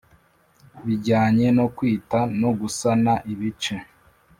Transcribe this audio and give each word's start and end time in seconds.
bijyanye 0.85 1.47
no 1.57 1.65
kwita 1.75 2.19
no 2.41 2.49
gusana 2.59 3.13
ibice 3.31 3.75